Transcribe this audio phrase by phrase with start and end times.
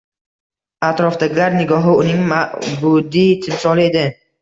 [0.87, 4.09] Atrofdagilar nigohi uning ma’budiy timsoli edi.